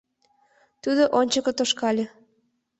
Тудо 0.83 1.03
ончыко 1.19 1.51
тошкале. 1.57 2.05